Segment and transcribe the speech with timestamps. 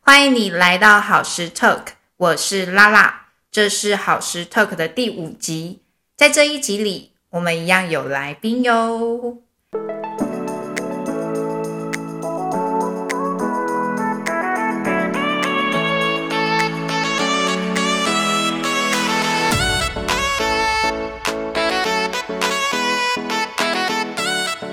[0.00, 1.82] 欢迎你来到好时 Talk，
[2.16, 5.82] 我是拉拉，这是好时 Talk 的第五集。
[6.16, 9.38] 在这一集里，我们一样有来宾哟。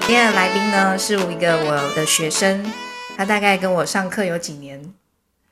[0.07, 2.63] 今天的来宾呢，是我一个我的学生，
[3.15, 4.93] 他大概跟我上课有几年？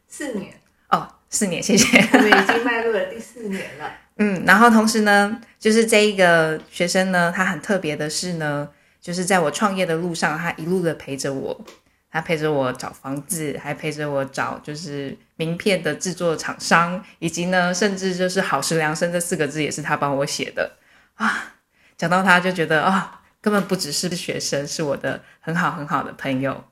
[0.08, 0.54] 四年
[0.90, 1.98] 哦，四年，谢谢。
[2.14, 3.92] 我们已经迈入了第四年了。
[4.18, 8.70] 嗯，然后同时呢，就是这一个学生呢，他很特别的是呢，
[9.02, 11.66] 就是在我创业的路上，他一路的陪着我，
[12.12, 20.74] 他陪着我找房子，还陪着我找就是名片的制作厂商，以及呢，甚至就是好食良生这四个字也是他帮我写的
[21.16, 21.56] 啊。
[21.98, 23.22] 讲到他就觉得啊。
[23.44, 26.64] 根本不只是学生，是我的很好很好的朋友。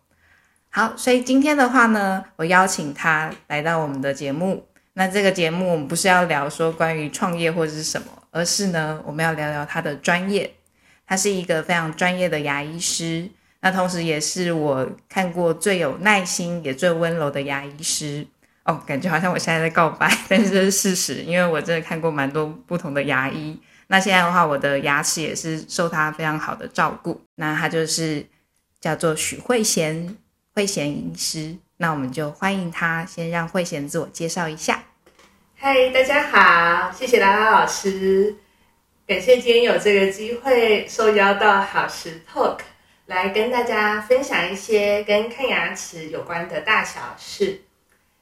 [0.73, 4.65] 好，所以今天的话呢，我邀请他来到我们的节目。
[4.93, 10.49] 那这个节目我们不是要聊说关于创业或者是什么，而是呢，我们要聊聊他的专业。
[11.05, 18.25] 他是一个非常专业的牙医师，那同时也是我看过最有耐心也最温柔的牙医师。
[18.63, 23.59] 哦，感觉好像我现在在告白，但是这是事实，因为我真的看过蛮多不同的牙医。
[23.87, 27.19] 那现在的话，我的牙齿也是受他非常好的照顾。
[27.35, 28.25] 那他就是
[28.79, 30.15] 叫做许慧贤，
[30.53, 31.55] 慧贤医师。
[31.77, 34.83] 那我们就欢迎他，先让慧贤自我介绍一下。
[35.55, 38.35] 嗨，大家好，谢谢拉拉老师，
[39.07, 42.59] 感谢今天有这个机会受邀到好时 Talk
[43.05, 47.61] 来跟大家分享一些跟看牙齿有关的大小事。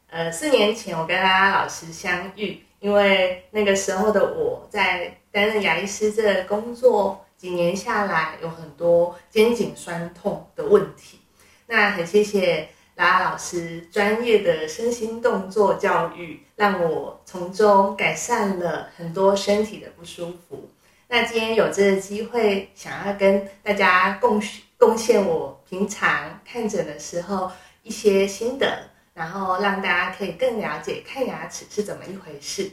[0.09, 5.15] 呃，四年前我跟拉拉老师相遇，因为那个时候的我在。
[5.31, 11.18] 担任牙医师这工作几年下来，有很多肩颈酸痛的问题。
[11.71, 20.67] 那很谢谢拉拉老师专业的身心动作教育，让我从中改善了很多身体的不舒服。
[21.07, 24.41] 那今天有这个机会，想要跟大家贡
[24.77, 27.51] 贡献我平常看诊的时候
[27.83, 32.71] 一些心得，然后让大家可以更了解看牙齿是怎么一回事。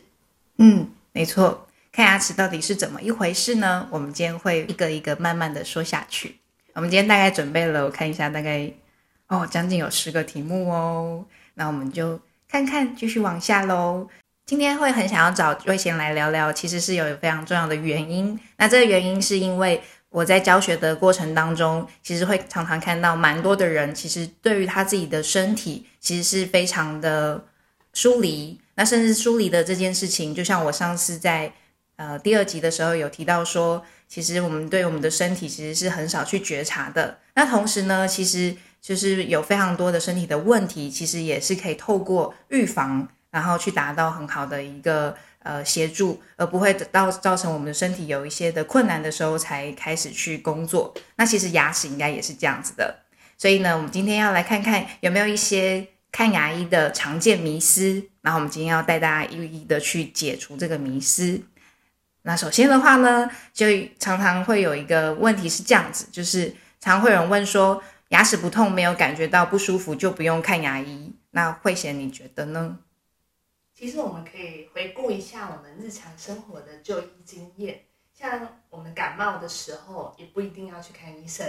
[0.56, 1.66] 嗯，没错。
[1.92, 3.86] 看牙齿到底是怎么一回事呢？
[3.90, 6.38] 我们今天会一个一个慢慢的说下去。
[6.72, 8.70] 我们今天大概准备了，我看一下，大概
[9.28, 11.24] 哦，将近有十个题目哦。
[11.54, 14.08] 那我们就看看，继续往下喽。
[14.44, 18.38] 今天会很想要找瑞贤来聊聊，其实是有非常重要的原因。
[18.56, 27.44] 那这个原因是因为我在教学的过程当中，其实会常常看到蛮多的人，其实对于他自己的身体，其实是非常的
[27.92, 28.60] 疏离。
[28.76, 31.52] 那甚至疏离的这件事情，就像我上次在。
[31.98, 37.16] 呃，第二集的时候有提到说，其实我们对我们的身体其实是很少去觉察的。
[37.34, 38.54] 那同时呢，其实
[38.86, 50.94] 就是有非常多的身体的问题，其实也是可以透过预防，然后去达到很好的一个呃协助，而不会到造成我们身体有一些的困难的时候才开始去工作。
[51.16, 53.02] 那其实牙齿应该也是这样子的。
[53.36, 61.40] 所以呢，我们今天要来看看有没有一些看牙医的常见迷思，然后我们今天要带大家一一的去解除这个迷思。
[62.22, 63.66] 那首先的话呢，就
[63.98, 67.82] 常常会有一个问题是这样子，就是常会有人问说，
[68.16, 71.14] 牙齿不痛，没有感觉到不舒服，就不用看牙医。
[71.32, 72.78] 那慧贤，你觉得呢？
[73.74, 77.78] 其实我们可以回顾一下我们日常生活的就医经验，
[78.14, 81.46] 像我们感冒的时候，也不一定要去看医生，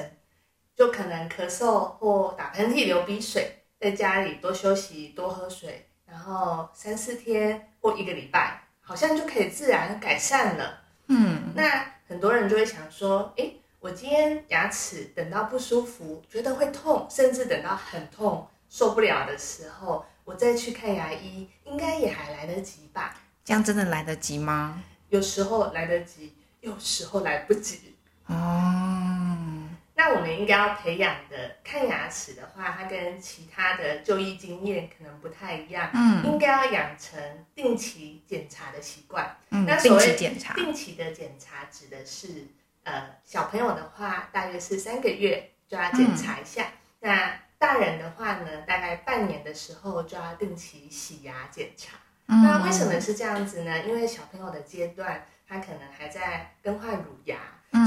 [0.75, 8.61] 就可能咳嗽或打喷嚏、流鼻水，在家里多休息、多喝水，然后三四天或一个礼拜。
[8.81, 10.81] 好像就可以自然改善了。
[11.07, 23.15] 嗯，那很多人就会想说，哎，我今天牙齿等到不舒服，觉得会痛，甚至等到很痛受不了的时候，我再去看牙医，应该也还来得及吧？
[23.45, 24.83] 这样真的来得及吗？
[25.09, 27.95] 有时候来得及，有时候来不及。
[28.25, 29.35] 哦。
[29.99, 35.89] 那我们应该要培养的看牙齿的话，它跟其他的就医经验可能不太一样。
[35.93, 37.19] 嗯，应该要养成
[37.55, 39.37] 定期检查的习惯。
[39.49, 42.47] 嗯，那所谓检查，定期的检查指的是，
[42.87, 46.67] 呃，小朋友的话大约是三个月就要检查一下。
[47.01, 51.97] 那大人的话呢，大概半年的时候就要定期洗牙检查。
[52.27, 53.83] 那为什么是这样子呢？
[53.83, 57.37] 因为小朋友的阶段，他可能还在更换乳牙。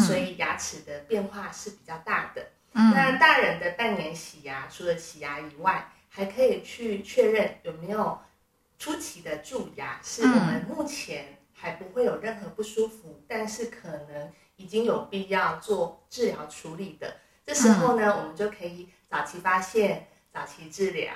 [0.07, 2.47] 所以牙齿的变化是比较大的。
[2.73, 8.21] 那大人的半年洗牙，除了洗牙以外，还可以去确认有没有
[8.79, 14.31] 初期的蛀牙，是我们目前还不会有任何不舒服，但是可能
[14.61, 17.17] 已经有必要做治疗处理的。
[17.47, 21.13] 这时候呢，我们就可以早期发现、早期治疗。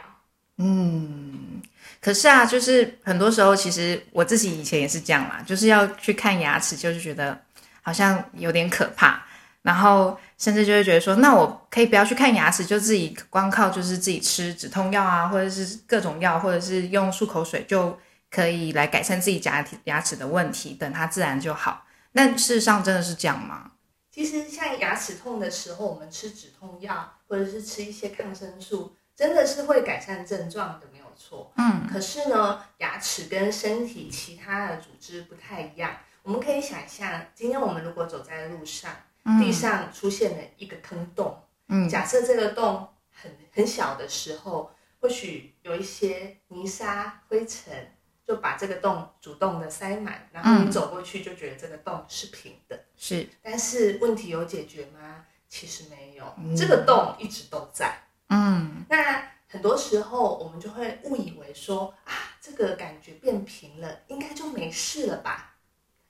[0.56, 1.60] 嗯，
[2.00, 7.38] 可是啊，就是很多时候，其实我自己以前也是这样啦，就是要去看牙齿，就是觉得
[7.82, 9.22] 好像有点可怕，
[9.62, 17.96] 然后甚至就会觉得说，那我可以不要去看牙齿，就自己光靠就是自己吃止痛药啊，或者是各种药，或者是用漱口水就
[18.30, 21.83] 可以来改善自己牙体牙齿的问题，等它自然就好。
[22.14, 23.72] 那事实上真的是这样吗？
[24.10, 28.96] 其实像牙齿痛的时候，我们吃止痛药或者是吃一些抗生素。
[29.16, 31.52] 真的是会改善症状的，没有错。
[31.56, 35.96] 嗯，可是呢，牙齿跟身体其他的组织不太一样。
[36.24, 38.90] 我们可以想象，今天我们如果走在路上，
[39.38, 41.40] 地上出现了一个坑洞。
[41.68, 47.92] 嗯，假设这个洞很很小的时候，或许有一些泥沙灰尘
[48.26, 52.84] 就把这个洞主动的塞满，然后你走过去就觉得这个洞是平的。
[52.96, 55.24] 是，但是问题有解决吗？
[55.48, 57.96] 其实没有，这个洞一直都在。
[58.28, 65.56] 嗯，那很多时候我们就会误以为说啊，这个感觉变平了，应该就没事了吧？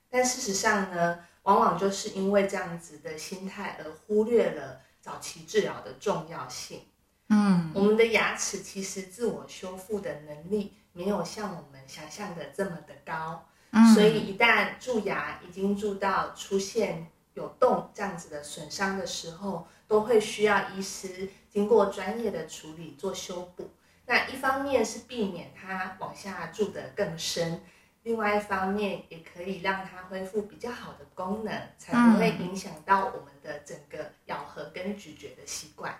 [0.08, 6.80] 但事实上呢，往往就是因为这样子的心态而忽略了早期治疗的重要性。
[7.28, 13.46] 嗯，我们的牙齿其实自我修复的能力没有像我们想象的这么的高，
[13.94, 21.28] 所以一旦蛀牙已经蛀到出现有洞这样子的损伤的时候，都会需要医师。
[21.50, 23.70] 经过专业的处理做修补，
[24.06, 27.62] 那一方面是避免它往下蛀得更深，
[28.02, 35.96] 另外一方面也可以让它恢复比较好的功能，才不会影响到我们的整个咬合跟咀嚼的习惯。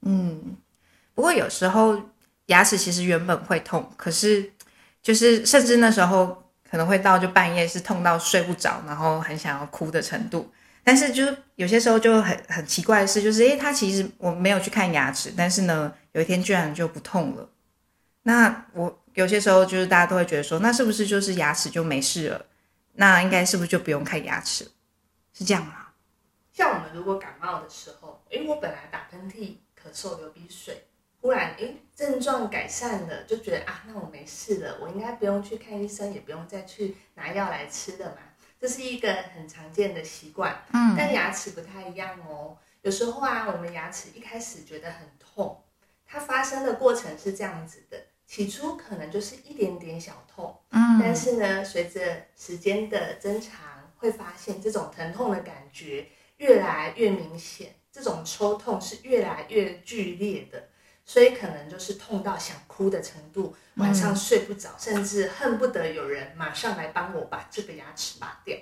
[0.00, 0.56] 嗯，
[1.14, 2.02] 不过有时候
[2.46, 4.52] 牙齿其实原本会痛，可是
[5.02, 10.52] 就是甚至那时候可能会到就半夜是痛到睡不着，然后很想要哭的程度。
[10.84, 17.48] 但是就是有些时候就很很奇怪的事，就是诶，他其实我没有去看牙齿，但是呢，有一天居然就不痛了。
[18.22, 22.46] 那我有些时候就是大家都会觉得说，那是不是就是牙齿就没事了？
[22.92, 24.70] 那应该是不是就不用看牙齿？
[25.32, 25.88] 是这样吗？
[26.52, 30.86] 像我们如果感冒的时候，诶，我本来打喷嚏、咳嗽、流鼻水，
[31.26, 38.18] 忽然诶症状改善了，就觉得啊，那我没事了，我应该不用去看医生，也不用再去拿药来吃的嘛。
[38.60, 42.56] 这是一个很常见的习惯，嗯，但牙齿不太一样哦。
[42.82, 45.60] 有时候啊，我们牙齿一开始觉得很痛，
[46.06, 53.52] 它发生的过程是这样子的：起初可能就是一点点小痛，嗯，但是呢，随着时间的增长，
[53.96, 56.06] 会发现这种疼痛的感觉
[56.36, 60.68] 越来越明显，这种抽痛是越来越剧烈的。
[61.06, 68.54] 所以可能就是痛到想哭的程度，晚上睡不着，甚至恨不得有人马上来帮我把这个牙齿拔掉。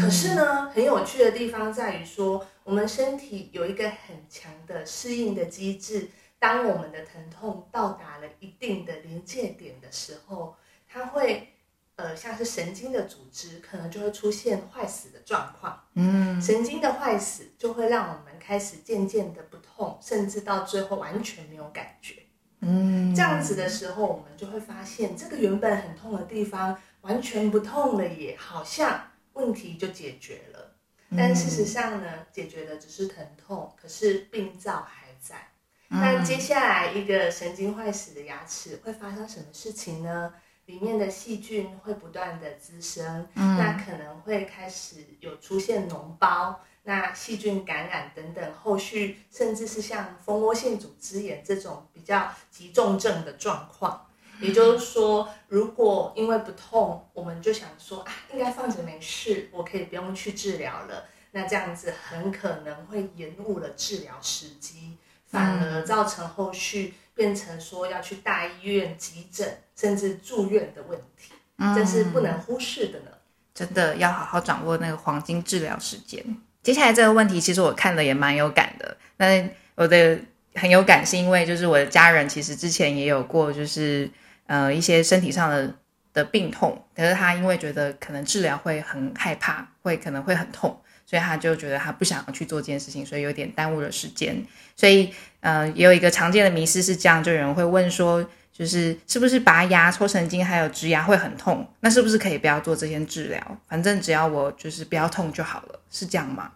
[0.00, 6.08] 可是呢，很有趣的地方在于说，我们身体有一个很强的适应的机制，
[6.38, 10.56] 当我们的疼痛到达了一定的临界点的时候，
[10.88, 11.52] 它会。
[11.96, 15.82] 呃，像是神经的组织，可能就会出现坏死的状况。
[15.94, 22.16] 嗯，神经的坏死就会让我们开始渐渐的不痛，甚至到最后完全没有感觉。
[22.60, 30.76] 嗯，这样子的时候，我们就会发现，这个原本很痛的地方完全不痛了，也好像问题就解决了。
[31.16, 35.48] 但事实上呢，解决的只是疼痛，可是病灶还在。
[35.88, 40.34] 那接下来一个神经坏死的牙齿会发生什么事情呢？
[40.66, 54.02] 里面的细菌会不断的滋生，那可能会开始有出现脓包，那细菌感染等等，后续甚至是像蜂窝性组织炎这种比较急重症的状况。
[54.40, 66.92] 也就是说，如果因为不痛，我们就想说啊，应该放着没事，我可以不用去治疗了，那这样子很可能会延误了治疗时机，反而造成后续。
[67.16, 71.32] 变成说要去大医院急诊，甚至住院的问题，
[71.74, 73.06] 这是不能忽视的呢。
[73.54, 76.22] 真的要好好掌握那个黄金治疗时间。
[76.62, 78.96] 接下来这个问题，其实我看了也蛮有感的。
[79.16, 80.20] 那我的
[80.54, 84.10] 很有感，是因为就是我的家人其实之前也有过，就是
[84.46, 85.74] 呃一些身体上的
[86.12, 90.78] 的病痛，可是他因为觉得可能治疗会很害怕，会可能会很痛。
[91.06, 94.44] 所以他就觉得他不想要去做这件事情，所以有点耽误了时间。
[94.74, 101.66] 所以，呃，也有一个常见的迷思是这样，就有人会问说，就是是不是拔牙、抽神经还有植牙会很痛？
[101.80, 103.58] 那是不是可以不要做这些治疗？
[103.68, 106.52] 反正只要我就是不要痛就好了，是这样吗？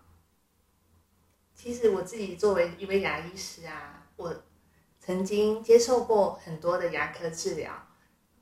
[1.55, 4.43] 其实我自己作为一位牙医师啊，我
[4.99, 7.71] 曾经接受过很多的牙科治疗，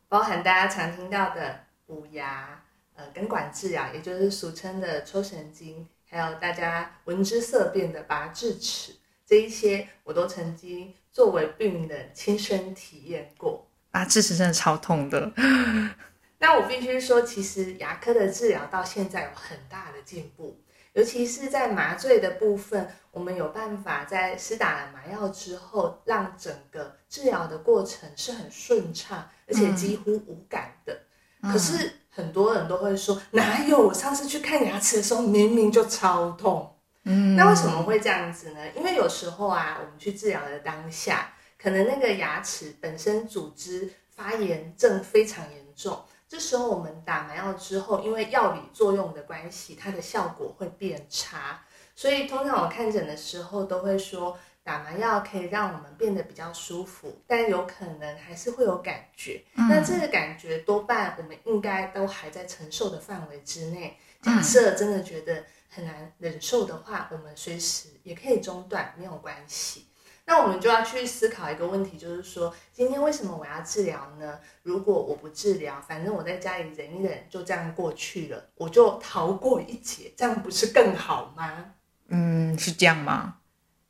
[0.08, 2.62] 包含大家常听到的补牙、
[2.94, 5.86] 呃根管治疗，也就是俗称的抽神经。
[6.08, 8.94] 还有大家闻之色变的拔智齿，
[9.26, 13.70] 这一些我都曾经作为病人亲身体验过。
[13.90, 15.32] 拔智齿真的超痛的。
[16.40, 20.60] 那我必须说，其实牙科的治疗到现在有很大的进步，
[20.92, 31.02] 尤其是在麻醉的部分，我们有办法在施打了麻药之后，让整个治疗的过程是很顺畅，而且几乎无感的。
[31.42, 33.78] 可是很多人都会说，哪有？
[33.78, 36.74] 我上次去看牙齿的时候，明明就超痛。
[37.04, 38.58] 嗯，那为什么会这样子呢？
[38.76, 45.96] 因为有时候啊，我们去治疗的当下，可能那个牙齿本身组织发炎症非常严重。
[46.28, 51.62] 这时候我们打麻药之后，因为药理作用的关系，它的效果会变差。
[51.94, 54.36] 所以通常我看诊的时候都会说，
[54.68, 59.42] 打麻药可以让我们变得比较舒服，但有可能还是会有感觉。
[59.54, 63.96] 那这个感觉多半我们应该都还在承受的范围之内。
[64.20, 69.86] 假设真的觉得很难忍受的话，我们随时也可以中断，没有关系。
[70.26, 74.38] 那我们就要去思考一个问题，就是说，今天为什么我要治疗呢？
[74.62, 81.72] 如果我不治疗，反正我在家里忍一忍，就这样过去了，我就逃过一劫，这样不是更好吗？
[82.08, 83.37] 嗯，是这样吗？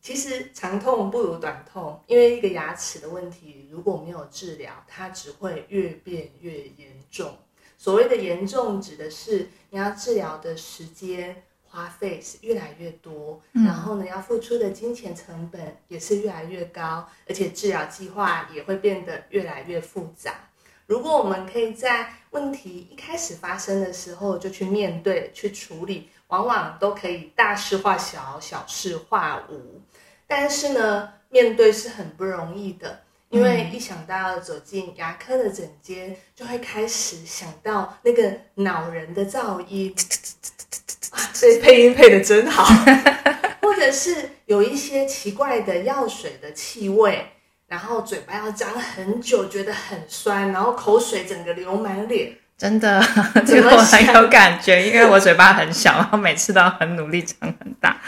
[0.01, 7.37] 其实长痛不如短痛，因为一个牙齿的问题，如果没有治疗，它只会越变越严重。
[7.77, 11.45] 所谓的严重，指的是你要治疗的时间。
[11.71, 20.49] 花费是越来越多，然后呢，要付出的金钱成本也是越来越高，而且治疗计划也会变得越来越复杂。
[20.87, 29.83] 如果我们可以在问题一开始发生的时候就去面对、去处理，往往都可以大事化小，小事化无。
[30.27, 39.95] 但是呢，面对是很不容易的，因为一想到要走进牙科的诊间，就会开始想到那个恼人的噪音。
[41.33, 42.65] 这配音配的真好，
[43.63, 47.27] 或者是有一些奇怪的药水的气味，
[47.67, 53.01] 然后嘴巴要张很久，觉得很酸，然后口水整个流满脸，真的，
[53.47, 58.03] 这个我很有感觉，因为我嘴巴很小，然后每次都要很努力长很大。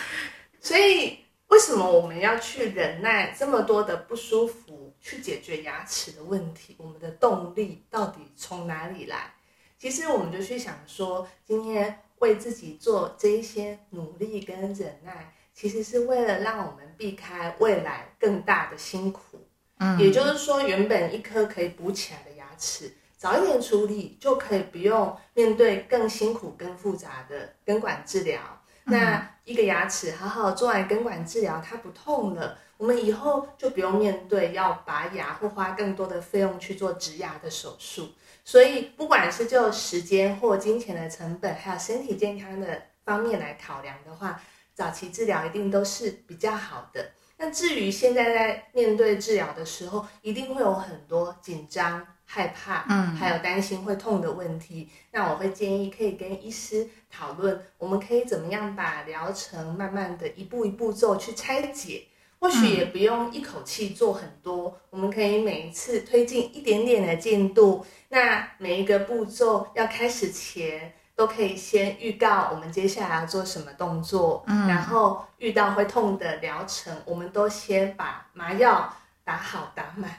[0.61, 6.75] 所以为什么我们要去忍耐这么多的不舒服，去解决牙齿的问题？
[6.79, 9.33] 我们的动力到底从哪里来？
[9.79, 12.01] 其实我们就去想说，今天。
[12.21, 19.49] 为自己做这一些努力跟忍耐，其实是为了让我们避开未来更大的辛苦。
[19.79, 28.41] 嗯，也就是说，原本一颗可以补起来的牙齿，早一点处理，就可以不用面对更辛苦、更复杂的根管治疗。
[28.85, 38.09] 那一个牙齿好好做完根管治疗，它不痛了，我们以后就不用面对要拔牙或花更多的费用去做植牙的手术。
[38.43, 44.41] 所以，不管是就时间或金钱的成本，还有身体健康的方面来考量的话，
[44.73, 47.11] 早期治疗一定都是比较好的。
[47.37, 54.89] 那至于现在在面对治疗的时候，一定会有很多紧张、害怕，嗯，还有担心会痛的问题。
[55.11, 62.05] 那我会建议可以跟医师讨论，我们可以怎么样把疗程慢慢的一步一步骤去拆解。
[62.39, 67.85] 或许也不用一口气做很多，我们可以每一次推进一点点的进度。
[68.09, 74.43] 那每一个步骤要开始前，都可以先预告我们接下来要做什么动作。
[74.47, 78.91] 嗯，然后遇到会痛的疗程，我们都先把麻药
[79.23, 80.11] 打好打满，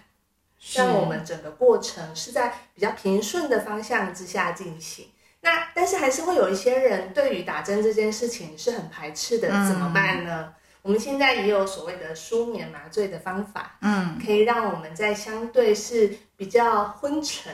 [0.76, 5.08] 让我们整个过程是在比较平顺的方向之下进行。
[5.42, 10.54] 那但是还是会有一些人对于打针这件事情是很排斥的，怎么办呢？
[10.84, 17.54] 我们现在也有所谓的舒眠麻醉的方法，嗯，可以让我们在相对是比较昏沉，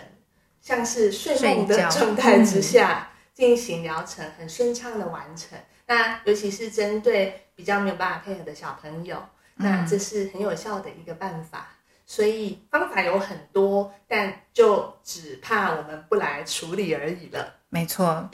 [0.62, 5.58] 像是睡梦的 状态之下进行疗程，很顺畅的完成。
[5.88, 9.22] 那尤其是针对比较没有办法配合的小朋友，
[9.56, 11.68] 那这是很有效的一个办法。
[12.10, 17.56] 所以方法有很多，但就只怕我们不来处理而已了。
[17.68, 18.32] 没错，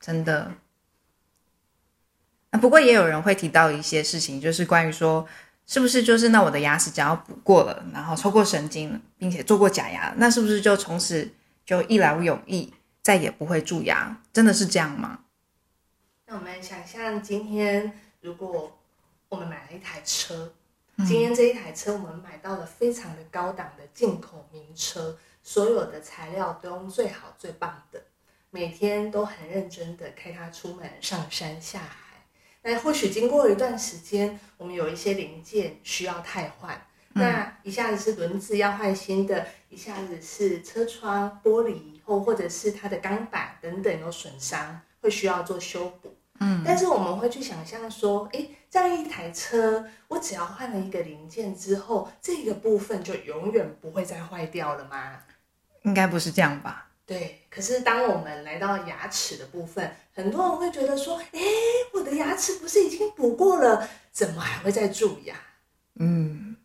[0.00, 0.52] 真的。
[2.60, 5.26] 不过也有人会提到一些事情，就是关于说，
[5.66, 11.28] 是不是就是那我的牙齿只要补过了，然后抽过神经，并且做过假牙，那是不是就从此
[11.66, 12.72] 就一劳永逸，
[13.02, 14.22] 再也不会蛀牙？
[14.32, 15.24] 真的是这样吗？
[16.26, 18.78] 那我们想象今天，如果
[19.28, 20.52] 我们买了一台车，
[21.06, 28.02] 今天这一台车我们买到了非常的高档的进口名车，所有的材料都用最好最棒的，
[28.50, 32.26] 每天都很认真的开它出门上山下海。
[32.62, 46.12] 那或许经过一段时间，我们有一些零件需要汰换，那一下子是轮子要换新的，一下子是车窗玻璃或或者是它的钢板等等有损伤，会需要做修补。
[46.40, 55.22] 嗯，但是我们会去想象说，诶，这样一台车，我只要换了一个零件之后，这个部分就永远不会再坏掉了吗？
[55.82, 56.90] 应该不是这样吧？
[57.06, 57.46] 对。
[57.48, 61.40] 可是当我们来到牙齿的部分，很多人会觉得说：“哎，
[61.94, 65.34] 我的牙齿不是已经补过了，怎么还会再蛀牙？”
[65.98, 66.56] 嗯，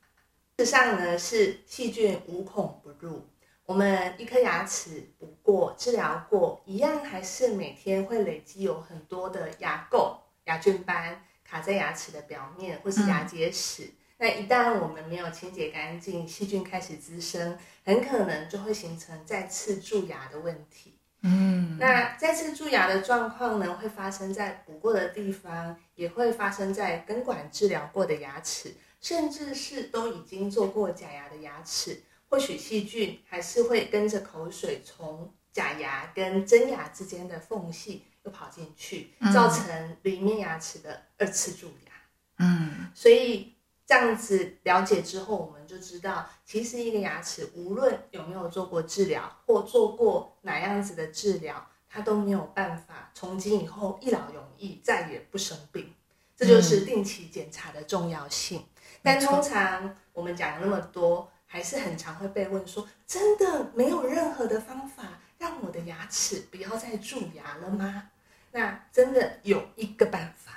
[0.57, 3.27] 事实上呢，是细菌无孔不入。
[3.65, 13.87] 我们一颗牙齿补过、治疗过，一样还是每天会累积有很多的牙垢、牙菌斑卡在牙齿的表面，或是牙结石。
[14.17, 17.55] 那一旦我们没有清洁干净，细菌开始滋生，
[17.85, 20.97] 很可能就会形成再次蛀牙的问题。
[21.21, 32.01] 嗯，那再次蛀牙的状况呢，会发生在补过的地方，也会发生在根管治疗过的牙齿，甚至是都已经做过假牙的牙齿。
[32.29, 41.93] 或许细菌还是会跟着口水从假牙跟真牙之间的缝隙又跑进去，造成里面牙齿的二次蛀牙。
[42.39, 43.53] 嗯，所以
[43.85, 55.93] 这样子了解之后，我们就知道，其实一个牙齿无论有没有做过治疗或做过哪样子的治疗，它都没有办法从今以后一劳永逸，再也不生病。
[56.35, 58.65] 这就是定期检查的重要性。
[59.01, 61.29] 但通常我们讲那么多。
[61.45, 65.03] 还是很常会被问说：“真的没有任何的方法
[65.37, 68.09] 让我的牙齿不要再蛀牙了吗？”
[68.53, 70.51] 那真的有一个办法，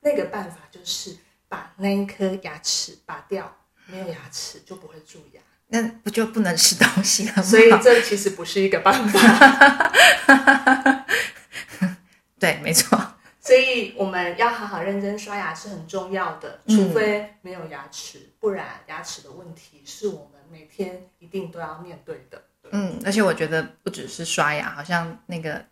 [0.00, 1.16] 那个办法就是
[1.48, 5.40] 把那一颗牙齿拔掉，没有牙齿就不会蛀牙。
[5.66, 7.42] 那不就不能吃东西了吗？
[7.42, 11.04] 所以这其实不是一个办法。
[12.38, 12.96] 对，没错。
[13.40, 20.38] 所以我们要好好认真刷牙是很重要的，除非没有牙齿，不然牙齿的问题是我们。
[20.50, 22.42] 每天一定都要面对的。
[22.72, 25.62] 嗯，而且我觉得不只是刷牙，好像那个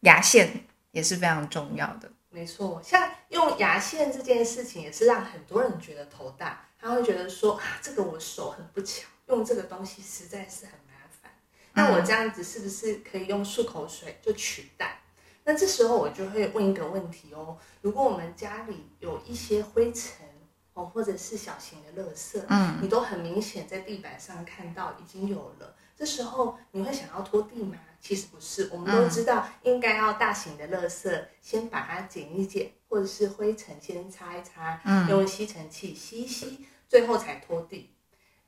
[0.00, 0.64] 牙线
[0.98, 2.10] 也是非常重要的。
[2.28, 6.66] 没错，像用牙线这件事情，也是让很多人觉得头大。
[6.80, 11.30] 他会觉得说啊，这个我手很不巧，用这个东西实在是很麻烦。
[11.74, 15.00] 那我这样子是不是可以用漱口水就取代？
[15.44, 20.26] 那这时候我就会问一个问题哦：如果我们家里有一些灰尘。
[20.74, 25.74] 哦，或者是小型的垃圾，嗯，你都很明显在地板上看到已经有了。
[25.96, 27.76] 这时候你会想要拖地吗？
[28.00, 37.94] 其实不是，我们都知道应该要大型的垃圾先把它剪一剪，或者是灰尘先擦一擦，嗯，用吸尘器吸一吸，最后才拖地。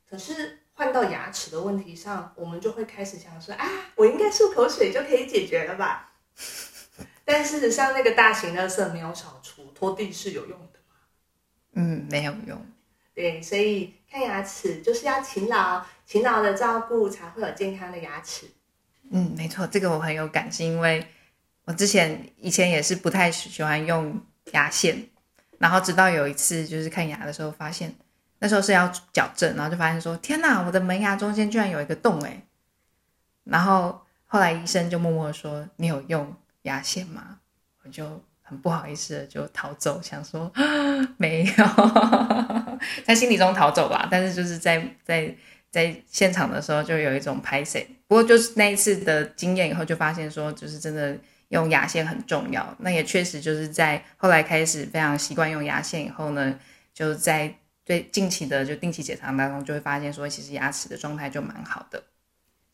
[0.08, 6.12] 可是换到牙齿的问题上，我们就会开始想说啊，我应该漱口水就可以解决了吧？
[7.24, 10.80] 但事实上，那个大型垃圾没有扫除，拖地是有用的。
[11.74, 12.66] 嗯，没有用。
[13.14, 18.46] 对，所以看牙齿就是要勤劳，勤劳的照顾才会有健康的牙齿。
[19.10, 21.06] 嗯，没错，这个我很有感，是因为
[21.64, 24.20] 我之前以前也是不太喜欢用
[24.52, 25.06] 牙线，
[25.58, 27.94] 然后直到有一次就是看牙的时候，发现
[28.38, 32.42] 那时候是要矫正，然后就发现说天哪，我的门牙中间居然有一个洞哎。
[33.44, 37.38] 然后后来医生就默默说：“你有用牙线吗？”
[37.84, 38.22] 我就。
[38.42, 40.50] 很不好意思的就逃走，想说
[41.18, 41.64] 没有，
[43.06, 44.08] 在心理中逃走吧。
[44.10, 45.32] 但是就是在在
[45.70, 47.88] 在现场的时候，就有一种拍 C。
[48.10, 51.16] 不过就是那一次的经验以后，就发现说，就是真的
[51.50, 52.74] 用牙线很重要。
[52.80, 56.58] 那也确实就是在后来开始非常习惯用牙线以后呢，
[56.92, 57.54] 就在
[57.86, 62.02] 最近期的就定期检查当中，就会发现说，其实牙齿的状态就蛮好的。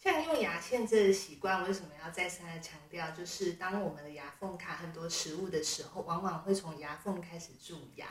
[0.02, 3.10] 像用牙线这个习惯，为什么要再三的强调？
[3.10, 8.06] 就是当我们的牙缝卡很多食物的时候，往往会从牙缝开始蛀牙。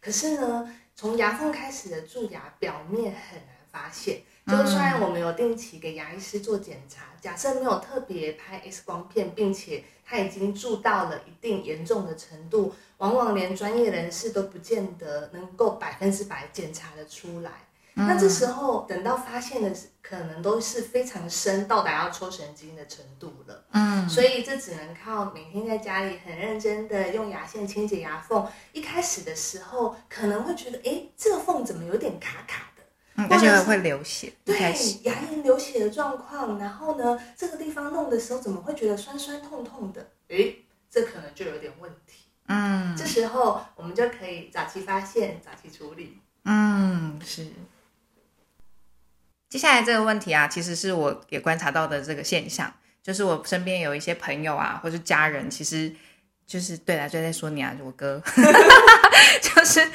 [0.00, 4.22] 可是呢，从牙缝开始的蛀牙，表面很难发现。
[4.46, 17.50] 就虽然我们有定期给牙医师做检查，假设没有特别拍 X 光片，并且他已经蛀到了一定严重的程度，往往连专业人士都不见得能够百分之百检查的出来。
[17.94, 23.64] 那这时候等到发现的可能都是非常深，到达要抽神经的程度了。
[23.72, 28.46] 嗯，所以这只能靠每天在家里很认真的用牙线清洁牙缝。
[28.72, 32.69] 一开始的时候可能会觉得，哎，这个缝怎么有点卡卡的？
[33.16, 34.32] 嗯，而且会流血。
[34.44, 34.56] 对，
[35.02, 36.58] 牙龈流血的状况。
[36.58, 40.08] 然后呢，这个地方弄的时候怎么会觉得酸酸痛痛的？
[40.28, 40.54] 哎，
[40.90, 42.24] 这可能就有点问题。
[42.46, 46.18] 嗯，这时候我们就可以早期发现，早期处理。
[46.44, 47.46] 嗯，是。
[49.48, 55.92] 接下来这个问题啊，其实是我也观察到的这个现象，就是我身边有一些朋友啊，或是家人，其实
[56.46, 58.22] 就是对来就在说你啊，我哥，
[59.42, 59.88] 就是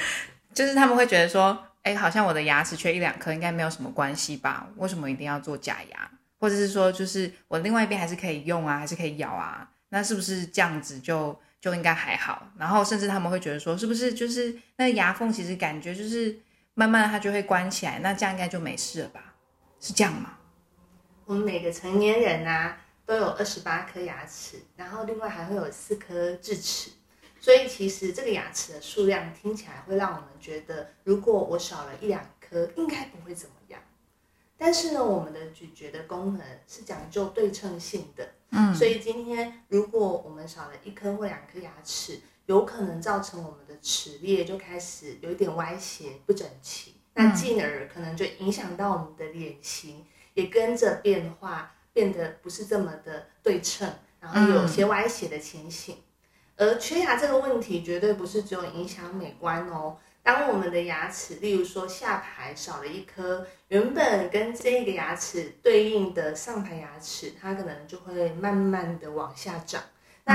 [0.52, 4.66] 就是他们会觉得说，哎，好像我的牙齿缺一两颗，应该没有什么关系吧？
[4.74, 6.10] 为什么一定要做假牙？
[6.36, 9.70] 或者是说，就是我另外一边还是可以用啊，还是可以咬啊？
[9.90, 12.50] 那是不是这样子就就应该还好。
[12.58, 16.36] 然后甚至他们会觉得说，是不是就是那牙缝其实感觉就是
[16.74, 19.34] 慢慢它就会关起来，那这样应该就没事了吧？
[19.78, 20.38] 是这样吗？
[21.24, 26.90] 我们每个成年人啊都有二十八颗牙齿，然后另外还会有四颗智齿。
[27.38, 33.80] 所以其实这个牙齿的数量听起来会让我们觉得，如果我少了一两颗，应该不会怎么样。
[34.58, 55.98] 但是呢，我们的咀嚼的功能是讲究对称性的，嗯，所以今天如果我们少了一颗或两颗牙齿，有可能造成我们的齿列就开始有一点歪斜不整齐，那进而可能就影响到我们的脸型，也跟着变化，变得不是这么的对称，然后有些歪斜的情形。
[56.56, 59.96] 而缺牙这个问题绝对不是只有影响美观哦。
[60.22, 69.80] 当我们的牙齿，例如说下排少了一颗，原本跟这个牙齿对应的上排牙齿，它可能就会慢慢的往下长。
[70.24, 70.34] 那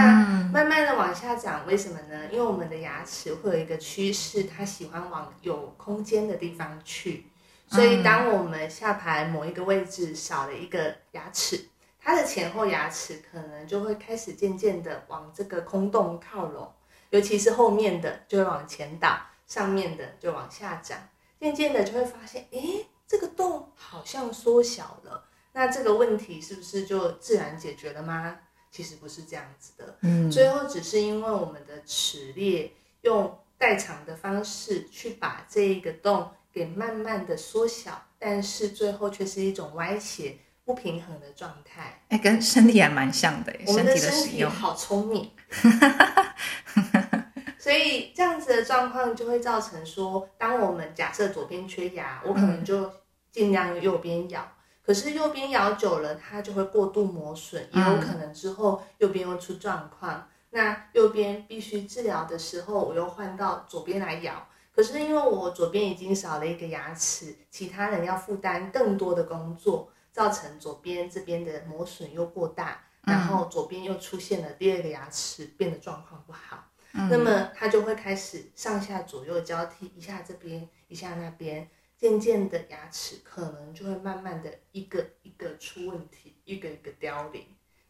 [0.53, 2.27] 慢慢的往下长，为什么呢？
[2.31, 7.25] 因为我们的牙齿会有一个趋势，它喜欢往有空间的地方去。
[7.67, 11.65] 所以当我们下排某一个位置少了一个牙齿，
[12.03, 16.67] 它的前后牙齿可能就会开始渐渐的往这个空洞靠拢，
[17.11, 20.97] 尤其是后面的就会往前倒，上面的就往下长，
[21.39, 25.25] 渐渐的就会发现，诶，这个洞好像缩小了。
[25.53, 28.39] 那这个问题是不是就自然解决了吗？
[28.71, 40.37] 其实不是这样子的，嗯，最后只是因为我们的齿列用代偿的方式去把这一个洞给慢慢的缩小，但是最后却是一种歪斜。
[40.71, 43.53] 不平衡的状态，哎，跟身体还蛮像的。
[43.67, 45.29] 我们的身体好聪明，
[47.59, 52.89] 所以这样子的状况就会造成说，当我们假设左边缺牙，我可能就
[53.33, 54.49] 尽量右边咬。
[54.81, 60.25] 可是右边咬久了，它就会过度磨损，也有可能之后右边又出状况。
[60.51, 64.47] 那右边必须治疗的时候，我又换到左边来咬。
[64.73, 69.90] 可是因为我左边已经少了一个牙齿，其他人要负担更多的工作。
[70.11, 76.69] 造成左边这边的磨损又过大，然后左边又出现了第二个牙齿变得状况不好，
[77.09, 87.45] 那么它就会开始上下左右交替，一下这边一下那边，渐渐的牙齿可能就会慢慢的一个一个出问题，一个一个凋零。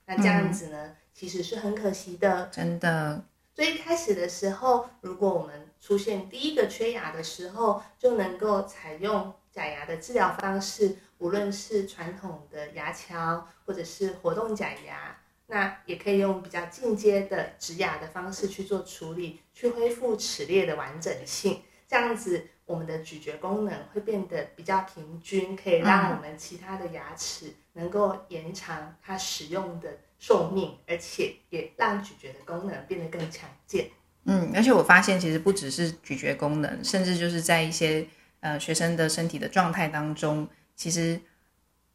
[0.06, 3.24] 那这样子呢，其实是很可惜的，真的。
[3.54, 10.96] 最开始的时候，如果我们出现第一个缺牙的时候，就能够采用假牙的治疗方式。
[11.20, 21.62] 无论是传统的牙桥，或者是活动假牙，那也可以用比较进阶的植牙的方式去做处理，去恢复齿列的完整性。
[21.88, 33.92] 这样子，我们的咀嚼功能会变得比较平均，可以让我们其他的牙齿能够延长它使用的寿命，而且也让咀嚼的功能变得更强健。
[34.24, 38.08] 嗯，而且我发现其实不只是咀嚼功能，甚至就是在一些
[38.41, 40.47] 呃学生的身体的状态当中。
[40.75, 41.19] 其实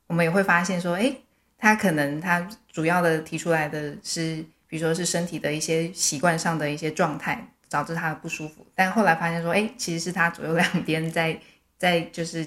[0.06, 1.14] 我们也会发现说，哎，
[1.59, 11.40] 他可能他主要的提出来的是，比如说是身体的一些习惯上的一些状态导致他的不舒服，但后来发现说，哎，其实是他左右两边在
[11.76, 12.46] 在就是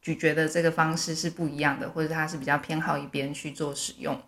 [0.00, 4.18] 咀嚼的这个方式是不一样的，或者他是比较偏好一边去做使用。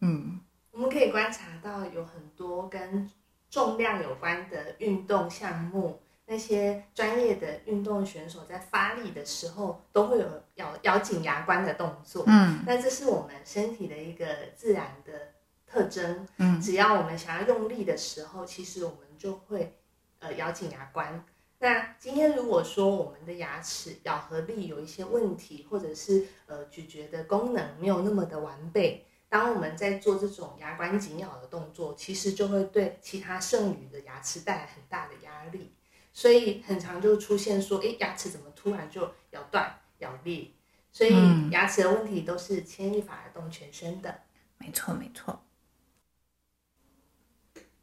[0.00, 0.38] 嗯，
[0.72, 3.10] 我们可以观察到有很多跟
[3.48, 6.00] 重量有关的运动项目。
[6.30, 12.22] 那些专业的运动选手在发力的时候，都会有咬咬紧牙关的动作。
[12.28, 15.32] 嗯，那这是我们身体的一个自然的
[15.66, 16.24] 特征。
[16.36, 19.76] 嗯，只要我们想要用力的时候，其实我们就会
[20.20, 21.24] 呃咬紧牙关。
[21.58, 35.74] 那今天如果说我们的牙齿咬合力有一些问题，或者是呃咀嚼的功能没有那么的完备，当我们在做这种牙关紧咬的动作，其实就会对其他剩余的牙齿带来很大的压力。
[36.12, 40.50] 所以很常就出现说，哎，牙齿怎么突然就咬断、咬裂？
[40.92, 41.12] 所以
[41.50, 44.22] 牙齿的问题都是牵一发而动全身的。
[44.58, 45.42] 没错，没错。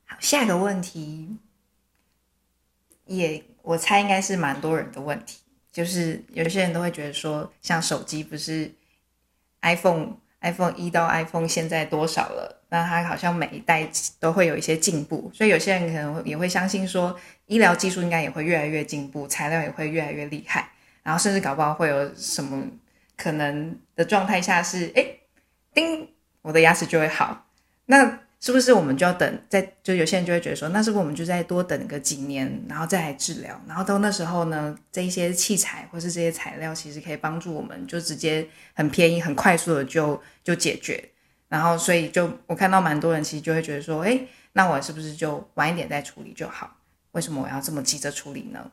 [0.06, 1.38] 好，下一个问题，
[3.06, 5.40] 也我猜应该是蛮多人的问题，
[5.72, 8.74] 就是有些人都会觉得说，像手机不是
[9.62, 10.18] iPhone。
[10.42, 12.62] iPhone 一到 iPhone 现在多少了？
[12.70, 13.88] 那它好像每一代
[14.20, 20.70] 都会有一些进步，所以有些人可能也会相信说，医疗技术应该也会越来越进步，材料也会越来越厉害，
[21.02, 22.62] 然后甚至搞不好会有什么
[23.16, 25.06] 可能的状态下是，哎，
[25.74, 26.10] 叮，
[26.42, 27.46] 我的牙齿就会好。
[27.86, 29.42] 那是不是我们就要等？
[29.50, 33.60] 在就有些人就会觉得说，那是不是我们就再多等个几年，然后再来治疗？
[33.68, 41.12] 然后到那时候呢，这一些器材或是这些材料，其实可以帮助我们，就直接很便宜、很快速的就就解决。
[41.48, 46.78] 然后所以就我看到蛮多人其实就会觉得说，哎，那我是不是就晚一点再处理就好？
[47.14, 48.72] 为什么我要这么急着处理呢？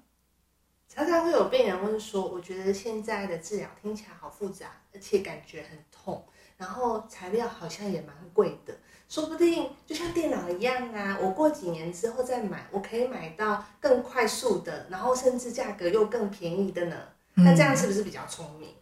[0.87, 6.25] 常常会有病人问说：“我觉得现在的治疗听起来好复杂，而且感觉很痛，
[6.57, 8.77] 然后材料好像也蛮贵的，
[9.09, 16.97] 说不定就像电脑一样啊，我过几年之后再买，我可以买到更快速的，然后甚至价格又更便宜的呢？
[17.35, 18.75] 那这样是不是比较聪明？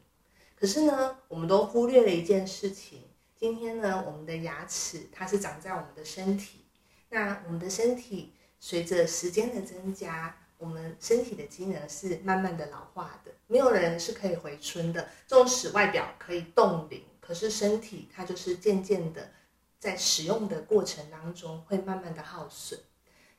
[0.58, 3.02] 可是呢，我们都忽略了一件事情。
[3.37, 6.64] 今天呢，我们的牙齿它是长在我们的身体，
[7.11, 15.08] 那我们的身体随着时间的增加。”我们身体的机能是慢慢的老化的，没有人是可以回春的。
[15.26, 19.28] 纵使外表可以冻龄，可是身体它就是渐渐的
[19.83, 22.79] 在使用的过程当中会慢慢的耗损。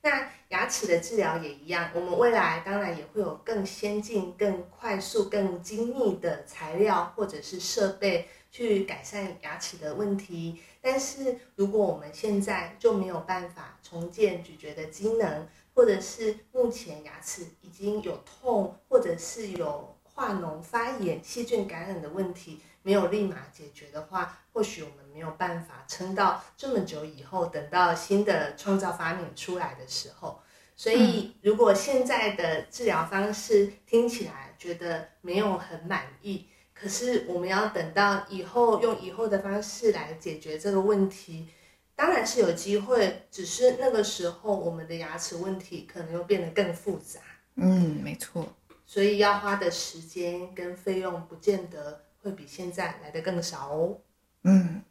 [0.01, 10.61] 那牙齿的治疗也一样，我们未来当然也会有更先进、更快速、更精密的材料或者是设备去改善牙齿的问题。
[10.81, 30.39] 但是如果我们现在就没有办法重建咀嚼的机能，或者是目前牙齿已经有痛，或者是有化脓、发炎、细菌感染的问题，没有立马解决的话，或许我们没有办法撑到这么久以后，等到新的创造发明出来的时候。
[30.75, 41.47] 所以，如果现在的治疗方式听起来觉得没有很满意，可是我们要等到以后用以后的方式来解决这个问题。
[41.95, 47.19] 当然是有机会，只是那个时候我们的牙齿问题可能又变得更复杂。
[47.55, 48.43] 嗯，没错。
[48.87, 53.99] 所以要花的时间跟费用，不见得会比现在来的更少哦。
[54.43, 54.81] 嗯。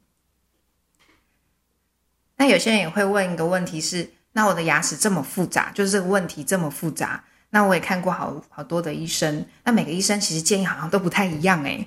[2.42, 11.86] 那有些人也会问一个问题是：那我的牙齿这么复杂，就是这个问题这么复杂，那我也看过好好多的医生，那每个医生其实建议好像都不太一样哎。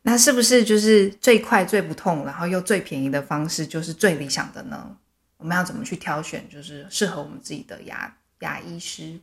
[0.00, 4.96] 那是不是就是最快、最不痛，然后又最便宜的方式，就是最理想的呢？
[5.36, 9.20] 我们要怎么去挑选，就是适合我们自己的牙牙医师？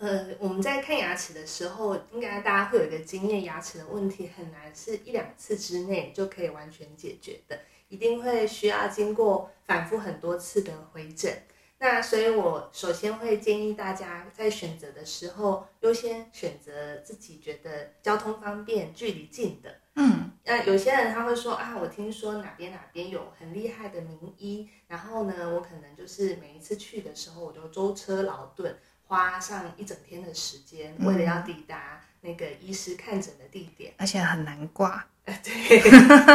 [0.00, 7.56] 呃，我们在看牙齿的时候，应该大家会有一个经验，牙齿的问题很难是一两次之内就可以完全解决的，
[7.90, 11.42] 一定会需要经过反复很多次的回诊。
[11.82, 19.74] 那所以，我首先会建议大家在选择的时候，优先选择自己觉得交通方便、距离近的。
[19.94, 35.06] 嗯，那有些人他会说啊，我听说哪边哪边有很厉害的名医，然后呢，我可能就是每一次去的时候，我就舟车劳顿，花上一整天的时间，为了要抵达那个医师看诊的地点，而且很难挂。
[35.24, 35.82] 对，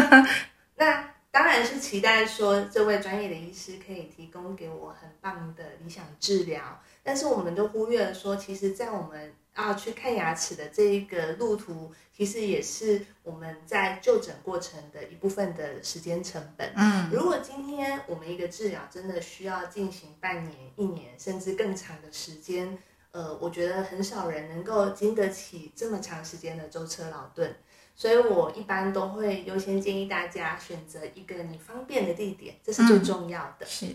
[0.75, 1.14] 那。
[1.35, 16.71] 当然是期待说这位专业的医师可以提供给我很棒的理想治疗，但是我们都忽略了说，其实，在我们啊去看牙齿的这一个路途，其实也是我们在就诊过程的一部分的时间成本。
[16.77, 22.77] 嗯，如果今天我们一个治疗真的需要进行半年、一年甚至更长的时间，
[23.11, 27.53] 呃，我觉得很少人能够经得起这么长时间的舟车劳顿。
[27.95, 33.65] 所以我一般都会优先建议大家选择一个你方便的地点，这是最重要的。
[33.65, 33.88] 是。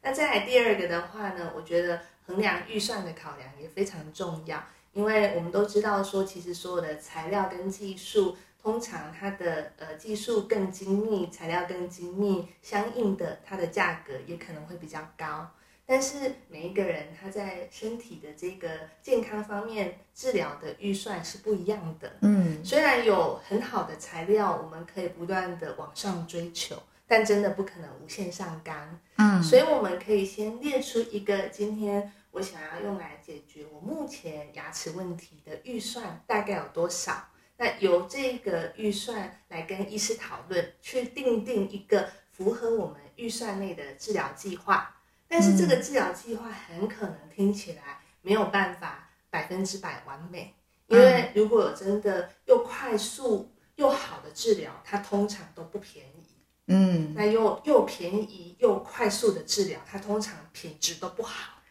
[0.00, 4.60] 那再来第二个的话呢，我觉得衡量预算的考量也非常重要，
[4.92, 15.48] 因为我们都知道说，其实所有的材料跟技术，通常它的呃技术更精密，材料更精密，相应的它的价格也可能会比较高。
[15.84, 18.68] 但是每一个人他在身体的这个
[19.02, 22.12] 健康方面治疗的预算是不一样的。
[22.22, 29.00] 嗯，虽然有很好的材料，我们可以不断的往上追求，但真的不可能无限上纲。
[29.16, 37.28] 嗯，所以我们可以先列出一个今天我想要用来解决我目前牙齿问题的预算大概有多少。
[37.58, 44.96] 那由这个预算来跟医师讨论，去定定一个符合我们预算内的治疗计划。
[45.32, 50.54] 但是这个治疗计划很可能听起来没有办法百分之百完美，
[50.88, 56.36] 因为如果真的又快速又好的治疗，它通常都不便宜。
[56.66, 61.62] 嗯，那又又便宜又快速的治疗，它通常品质都不好，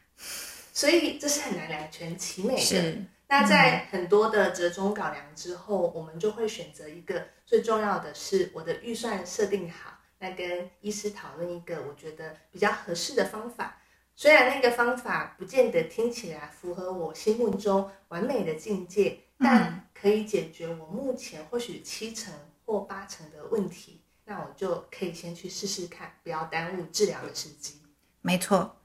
[0.74, 2.96] 所以这是很难两全其美的。
[3.28, 9.91] 那在很多的折中考量之后，我们就会选择一个最重要的是我的预算设定好。
[10.22, 13.82] 来跟医师讨论一个我觉得比较合适的方法，
[14.16, 22.32] 虽然那个方法不见得听起来符合我心目中完美的境界，但可以解决我目前或许七成
[22.66, 27.82] 或八成的问题，那我就可以先去试试看，不要耽误治疗的时机。
[28.22, 28.78] 没错，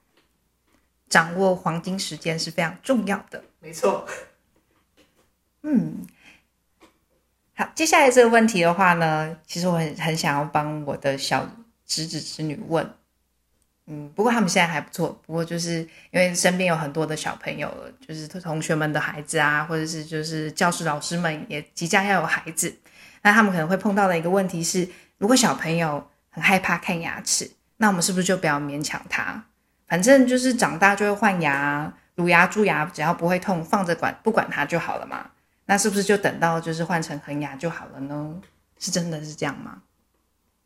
[1.07, 3.43] 掌握黄金时间是非常重要的。
[3.59, 4.07] 没错，
[5.61, 6.07] 嗯。
[7.59, 11.43] 好，接下来这个问题的话呢，其实我很很想要帮我的小
[11.87, 12.87] 侄子侄女问，
[13.87, 15.19] 嗯，不过他们现在还不错。
[15.25, 15.79] 不过就是
[16.11, 17.67] 因为身边有很多的小朋友，
[18.07, 22.71] 就是同学们的孩子啊，或者是就是教师老师们也即将要有孩子，
[23.23, 29.43] 那他们可能会碰到的一个问题是，如果小朋友很害怕看牙齿，那我们是不是就不要勉强他？
[29.87, 35.31] 反正就是长大就会换牙、乳牙、蛀牙，只要不会痛，放着管不管它就好了嘛。
[35.67, 38.41] 那是不是就等到就是换成恒牙就好了呢？
[38.79, 39.83] 是真的是这样吗？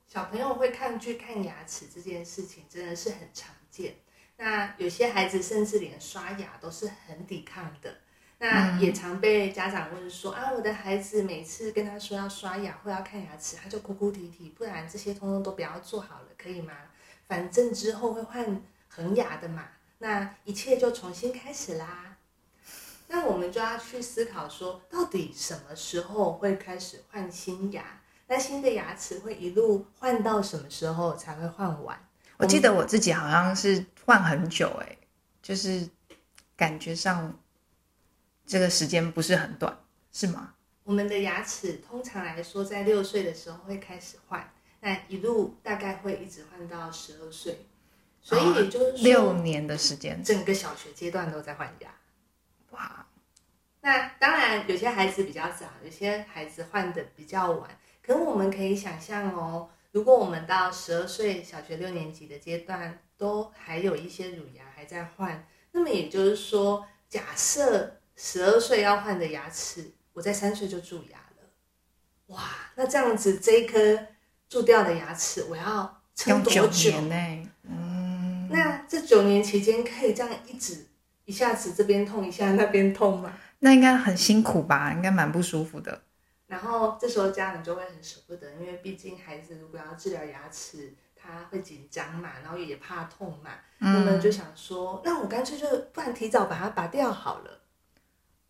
[0.08, 3.96] 小朋友会抗拒看牙齿这件事情，真的是很常见。
[4.38, 7.96] 那有些孩子甚至连刷牙都是很抵抗的。
[8.38, 16.74] 那也常被家长问说啊，我的孩子每次跟他说要刷牙或要看牙齿，他就哭哭啼啼，不然这些通通都不要做好了，可以吗？
[17.28, 19.68] 反正之后会换恒牙的嘛，
[20.00, 22.11] 那一切就重新开始啦。
[23.14, 27.84] 那我们就要去思考说，到底什么时候会开始换新牙？
[28.28, 32.08] 那新的牙齿会一路换到什么时候才会换完？
[32.38, 34.98] 我记得我自己好像是换很久，哎，
[35.44, 35.86] 就是
[36.56, 37.38] 感觉上
[38.46, 39.78] 这个时间不是很短，
[40.14, 40.54] 是吗？
[40.86, 47.66] 我们的牙齿通常来说在六岁的时候会开始换，那一路大概会一直换到十二岁，
[48.22, 51.94] 所以也就是六年的时间，整个小学阶段都在换牙。
[52.72, 53.08] 哇，
[53.82, 57.70] 那当然有些孩子比较早，有些孩子换的比较晚。
[58.02, 71.48] 可我们可以想象哦，如果我们到十二岁小学六年级的阶段，都还有一些乳牙还在换，那么也就是说，假设十二岁要换的牙齿，我在三岁就蛀牙了，
[72.28, 72.42] 哇，
[72.76, 74.08] 那这样子这一颗
[74.50, 77.50] 蛀掉的牙齿，我要撑多久呢？
[77.64, 80.88] 嗯，那这九年期间可以这样一直
[81.32, 83.34] 一下子这边痛一下那边痛嘛？
[83.60, 84.92] 那应该很辛苦吧？
[84.92, 86.02] 应该蛮不舒服的。
[86.46, 97.62] 然后这时候家长就会很舍不得，因为毕竟孩子如果要治疗牙齿，他会紧张嘛，然后也怕痛嘛，那么就想说，那我干脆就不然提早把它拔掉好了，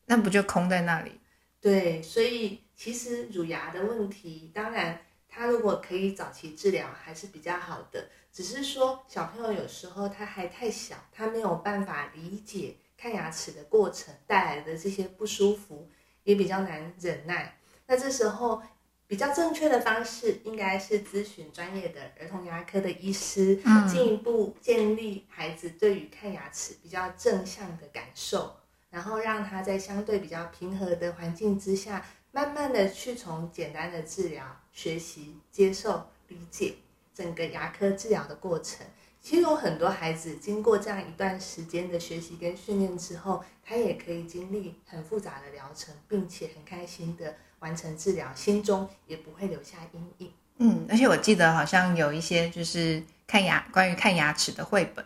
[0.07, 1.19] 那不就空在那里？
[1.61, 15.89] 对，所以其实乳牙的问题，当然它如果可以早期治疗还是比较好的，只是说小朋友有时候他还太小，他没有办法理解看牙齿的过程带来的这些不舒服，
[16.23, 17.57] 也比较难忍耐。
[17.87, 18.61] 那这时候
[19.05, 28.55] 比较正确的方式，应该是咨询专业的儿童牙科的医师，进一步建立孩子对于看牙齿比较正向的感受，
[28.89, 36.75] 然后让他在相对比较平和的环境之下，慢慢的去从简单的治疗学习、接受、理解
[37.21, 38.85] 整个牙科治疗的过程。
[39.21, 47.35] 其实有很多孩子经过这样一段时间的学习跟训练之后，他也可以经历很复杂的疗程，并且很开心的。
[47.59, 50.33] 完成治疗，心中也不会留下阴影。
[50.57, 55.05] 嗯，而且我记得好像有一些就是看牙，关于看牙齿的绘本。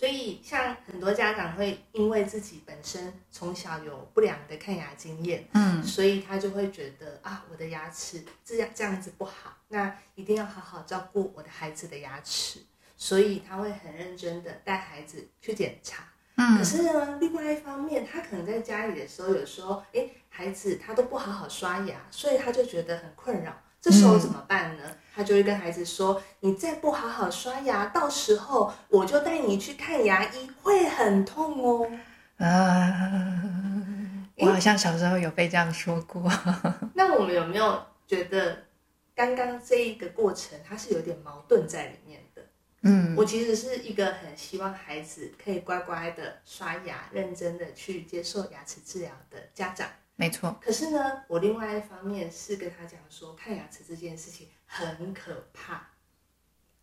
[0.00, 12.60] 所以，像很多家长会因为自己本身从小有不良的看牙经验，嗯，所以他就会觉得啊，我的牙齿这样这样子不好，那一定要好好照顾我的孩子的牙齿，
[12.96, 16.04] 所以他会很认真的带孩子去检查。
[16.36, 20.08] 嗯，可是呢，另外一方面，他可能在家里的时候，有时候，哎。
[20.32, 23.52] 孩子他都不好好刷牙，所以他就觉得很困扰。
[23.80, 24.96] 这时候怎么办呢？
[25.20, 31.86] 他就会跟孩子说：“你再不好好刷牙，到时候我就带你去看牙医，会很痛哦。”
[32.42, 33.12] 啊，
[34.38, 36.22] 我好像小时候有被这样说过。
[36.96, 38.64] 那我们有没有觉得
[39.14, 42.42] 刚刚这一个过程，它是有点矛盾在里面的？
[42.80, 49.86] 嗯，我其实是一个很希望孩子可以乖乖的刷牙，认真的去接受牙齿治疗的家长。
[50.16, 55.82] 没错，可是呢，我另外一方面是跟他讲说，看牙齿这件事情很可怕，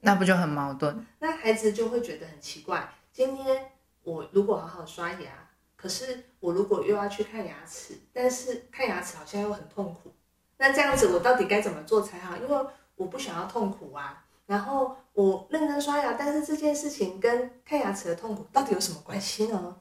[0.02, 1.06] 那不就很矛盾？
[1.19, 2.93] 那孩子就会觉得很奇怪。
[3.13, 3.71] 今天
[4.04, 10.13] 我如果好好刷牙，可是我如果又要去看牙齿，但是看牙齿好像又很痛苦，
[10.58, 12.36] 那这样子我到底该怎么做才好？
[12.36, 12.65] 因为
[12.97, 14.26] 我不想要痛苦啊。
[14.45, 19.78] 然后我认真刷牙，但是这件事情跟看牙齿的痛苦到底有什么关系呢？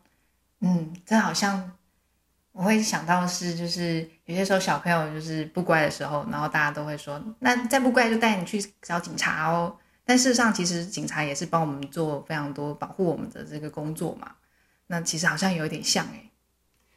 [0.60, 1.72] 嗯，这好像。
[2.56, 9.76] 我会想到是，就是有些时候小朋友就是不乖的时候，然后大家都会说，那再不乖就带你去找警察哦。
[10.06, 14.32] 但事实上，其实警察也是帮我们做非常多保护我们的这个工作嘛。
[14.86, 16.30] 那其实好像有点像哎。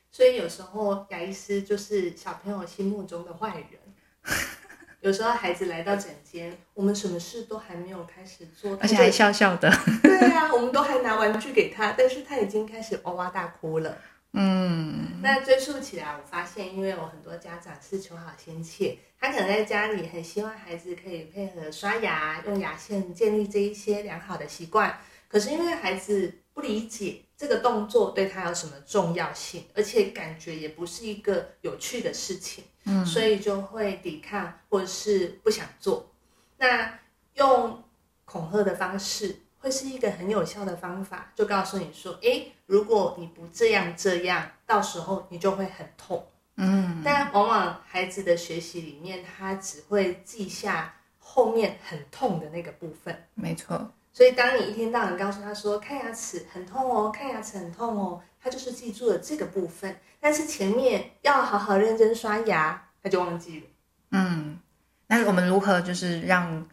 [0.09, 3.79] 所以有时候牙医师就是小朋友心目中的坏人。
[5.01, 9.69] 有时候孩子来到诊间，我们什么事都还没有开始做，而且还笑笑的。
[10.03, 13.97] 对啊，我们都还拿玩具给他，但是他已经开始哇哇大哭了。
[14.33, 24.99] 嗯，那追溯起来，我发现，因为我很多家长是求好心切，他可能在家里很希望孩子可以配合刷牙、用牙线，建立这一些良好的习惯。
[25.27, 36.11] 可是因为孩子不理解这个动作对他有什么重要性，而且感觉也不是一个有趣的事情，嗯，所以就会抵抗或者是不想做。
[36.57, 36.99] 那
[37.33, 37.83] 用
[38.25, 39.35] 恐吓的方式。
[39.61, 46.23] 会是一个很有效的方法，就告诉你说，诶，如果你不这样这样，到时候你就会很痛。
[46.55, 53.25] 嗯，但往往孩子的学习里面，他只会记下后面很痛的那个部分。
[53.33, 63.65] 没错，所以当你一天到晚告诉他说看牙齿很痛哦，看牙齿很痛哦，他就是记住了这个部分，但是前面要好好认真刷牙，他就忘记了。
[64.11, 64.59] 嗯，
[65.07, 66.69] 那我们如何就是让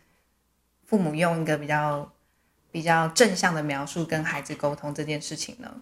[0.84, 2.12] 父母用一个比较？
[2.76, 5.80] 比较正向的描述跟孩子沟通这件事情呢？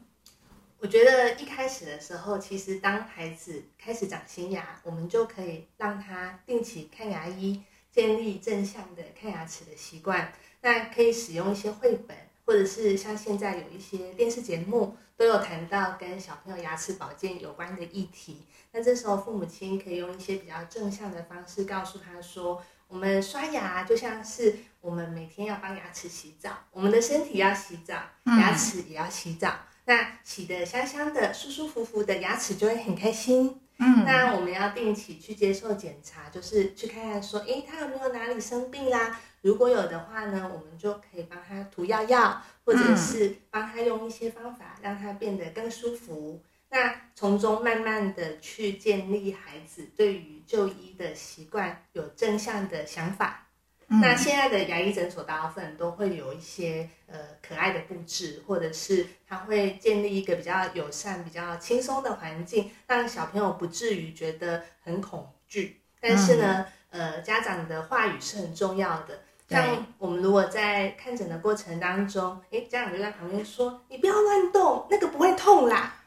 [0.79, 10.33] 我觉得一开始的时候，其实当孩子开始长新牙，我们就可以让他定期看牙医，建立正向的看牙齿的习惯。
[10.61, 12.17] 那可以使用一些绘本，
[12.47, 18.47] 或者是像现在有一些电视节目都有谈到跟小朋友牙齿保健有关的议题。
[18.71, 22.63] 那这时候父母亲可以用一些比较正向的方式告诉他说。
[22.95, 29.53] 我们刷牙就像是我们每天要帮牙齿洗澡，我们的身体要洗澡，牙齿也要洗澡。
[29.87, 33.61] 那洗的香香的、舒舒服服的，牙齿就会很开心。
[33.79, 39.21] 嗯，那我们要定期去接受检查，就是去看看说，诶，他有没有哪里生病啦？
[39.43, 46.41] 如果有的话呢，我们就可以帮他涂药药，或者是帮他用一些方法让他变得更舒服。
[46.75, 53.47] 那从中慢慢的去建立孩子对于就医的习惯，有正向的想法。
[53.87, 65.81] 那现在的牙医诊所大部分都会有一些呃可爱的布置，或者是他会建立一个比较友善、比较轻松的环境，让小朋友不至于觉得很恐惧。
[66.01, 69.21] 但是呢，呃，家长的话语是很重要的。
[69.49, 76.01] 像我们如果在看诊的过程当中，诶，家长就在旁边说：“你不要乱动，那个不会痛啦。”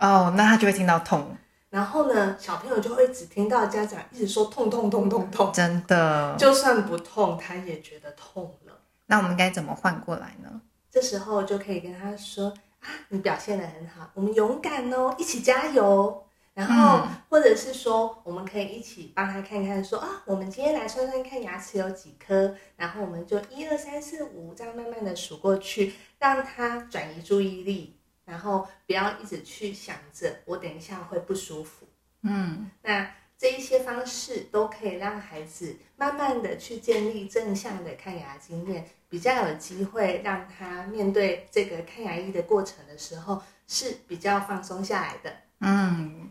[0.00, 1.36] 哦，那他就会听到痛，
[1.68, 8.72] 然后呢，小朋友就会只听到家长一直说痛痛痛痛痛，真的，就算不痛，他也觉得痛了。
[9.06, 10.60] 那我们该怎么换过来呢？
[10.90, 16.24] 这时候就可以跟他说啊，你表现的很好，我们勇敢哦，一起加油。
[16.52, 27.99] 然后或者是说，我们可以一起帮他看看，说啊，我们今天来算算看牙齿有几颗，然后我们就一二三四五这样慢慢的数过去，让他转移注意力。
[28.30, 31.84] 然后不要一直去想着我等一下会不舒服，
[32.22, 46.30] 嗯，那这一些方式都可以让孩子慢慢的去建立正向的看牙经验，比较有机会让他面对这个看牙医的过程的时候是比较放松下来的，嗯，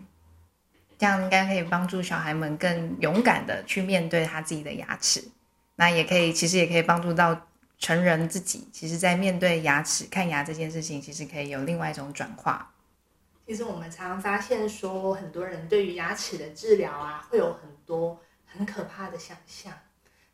[0.98, 5.22] 这样应该可以帮助小孩们更勇敢的去面对他自己的牙齿，
[5.76, 7.46] 那也可以其实也可以帮助到。
[7.80, 12.74] 成人自己其实，在面对牙齿看牙这件事情，其实可以有另外一种转化。
[13.48, 19.74] 其实我们常常发现，说很多人对于牙齿的治疗啊，会有很多很可怕的想象。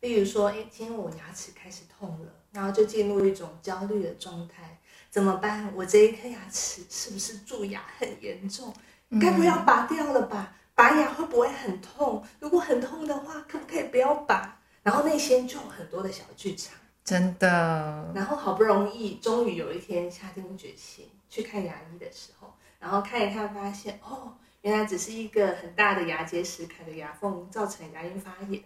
[0.00, 4.78] 例如说，哎，今天我牙齿开始痛了，然后就进入一种焦虑的状态，
[5.08, 5.72] 怎么办？
[5.74, 8.74] 我这一颗牙齿是不是蛀牙很严重？
[9.20, 10.54] 该不要拔掉了吧？
[10.74, 12.22] 拔牙会不会很痛？
[12.40, 14.58] 如果很痛的话，可不可以不要拔？
[14.82, 16.74] 然后内心就有很多的小剧场。
[17.06, 28.60] 真的，然后好不容易，终于有一天下定决心去看牙医的时候，然后看一看，发现哦，原来只是一个很大的牙结石卡的牙缝，造成牙龈发炎。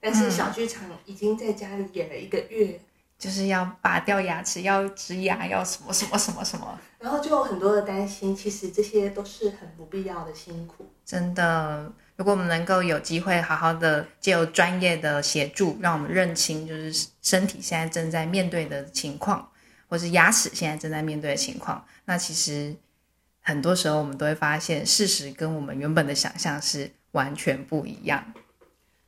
[0.00, 2.80] 但是小剧场已经在家里演了一个月，
[3.18, 8.34] 就是要拔掉牙齿，要植牙，要什么什么什么什么，然后就有很多的担心。
[8.34, 11.92] 其实这些都是很不必要的辛苦，真的。
[12.16, 19.50] 如果我们能够有机会好好的借由专业的协助，让我们认清就是身体现在正在面对的情况，
[19.88, 22.76] 或是牙齿现在正在面对的情况，那其实
[23.40, 28.32] 很多时候我们都会发现，事实跟我们原本的想象是完全不一样。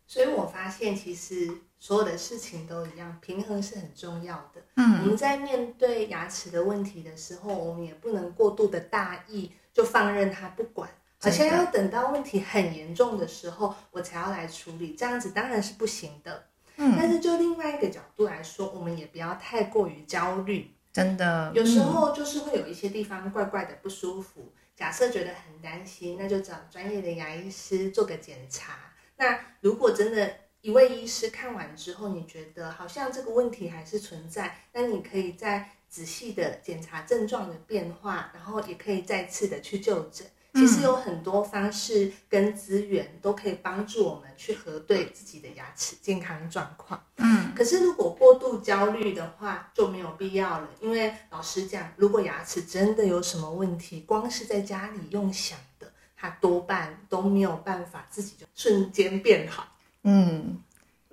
[0.07, 4.63] 所以我发现，其实所有的事情都一样，平衡是很重要的。
[4.77, 10.89] 嗯，我们在面对牙齿的问题的时候，我们也不能过度的大意，就放任它不管。
[11.25, 16.47] 好像要等到问题很严重的时候，我才要来处理，这样子当然是不行的。
[16.77, 20.75] 嗯，但是就另外一个角度来说，我们也不要太过于焦虑。
[20.93, 24.53] 真的，有时候就是会有一些地方怪怪的不舒服。
[24.77, 28.93] 假设觉得很担心，那就找专业的牙医师做个检查。
[29.17, 35.71] 那如果真的一位医师看完之后，你觉得好像这个问题还是存在，那你可以再。
[35.87, 40.27] 仔细的检查症状的变化，然后也可以再次的去就诊。
[40.55, 47.05] 其实有很多方式跟资源都可以帮助我们去核对自己的牙齿健康状况。
[47.17, 59.77] 嗯，可是如果过度焦虑的话就没有必要了，因为老实讲，如果牙齿真的有什么问题，光是在家里用想的，它多半都没有办法自己就瞬间变好。
[60.05, 60.63] 嗯，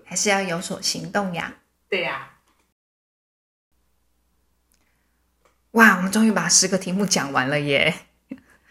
[0.04, 1.56] 还是要有所行动呀。
[1.90, 2.30] 对呀、
[5.72, 8.06] 哇，我们终于把十个题目讲完了耶，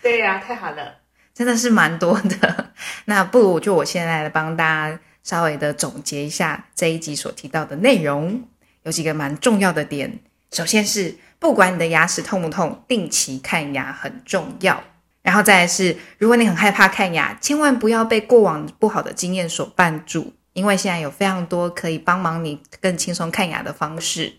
[0.03, 0.97] 对呀、太好了。
[1.33, 2.73] 真的是蛮多的。
[3.07, 8.49] 那不如就我现在来帮大家稍微的总结一下这一集所提到的内容，
[8.83, 10.19] 有几个蛮重要的点。
[10.53, 14.83] 首先是不管你的牙齿痛不痛，定期看牙很重要。
[15.23, 24.33] 然后再来是，如果你很害怕看牙，千万不要被过往不好的经验所绊住，因为现在有非常多可以帮忙你更轻松看牙的方式。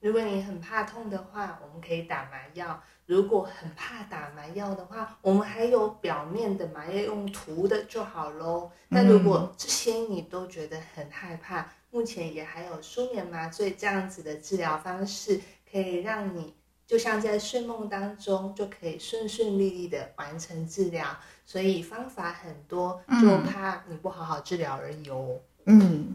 [0.00, 2.80] 如果你很怕痛的话，我们可以打麻药；
[3.10, 8.70] 如果很怕打麻药的话，我们还有表面的麻药用涂的就好喽。
[8.86, 16.54] 那如果这些你都觉得很害怕，目前也还有舒眠麻醉这样子的治疗方式，可以让你
[16.86, 21.04] 就像在睡梦当中就可以顺顺利利的完成治疗。
[21.44, 25.36] 所以方法很多，就怕你不好好治疗而已哦。
[25.64, 26.14] 嗯，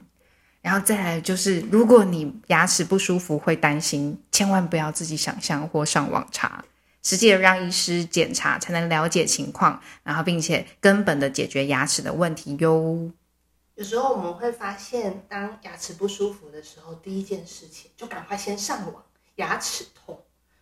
[0.62, 6.64] 然后再来就是，如果你牙齿不舒服，会担心，千万不要自己想象或上网查，
[7.06, 13.12] 实际的让医师检查，才能了解情况，然后并且根本的解决牙齿的问题哟。
[13.76, 19.04] 有时候我们会发现，当牙齿不舒服的时候，第一件事情就赶快先上网，
[19.36, 20.20] 牙齿痛，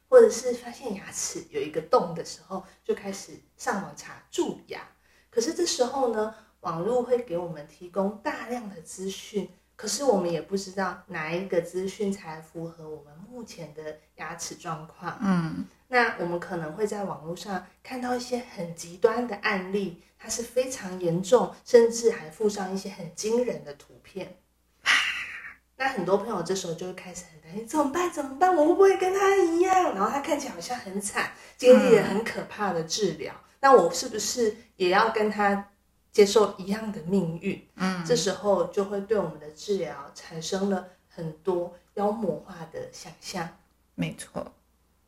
[0.09, 4.81] 或者是发现牙齿有一个洞的时候，就开始上网查蛀牙。
[5.29, 15.17] 可是这时候呢，网络会给我们提供大量的资讯，可是我们也不知道哪一个资讯才符合我们目前的牙齿状况。
[15.21, 24.37] 嗯，那我们可能会在网络上看到一些很极端的案例，它是非常严重，甚至还附上一些很惊人的图片。
[25.75, 28.09] 那很多朋友这时候就会开始很担心，怎么办？
[28.09, 28.55] 怎么办？
[28.55, 29.93] 我会不会跟他一样？
[29.95, 35.71] 然后他看起来好像很惨，经历了很可怕的治疗，那我是不是也要跟他
[36.13, 37.67] 接受一样的命运？
[37.75, 43.49] 嗯，这时候就会对我们的治疗产生了很多妖魔化的想象。
[43.95, 44.53] 没错，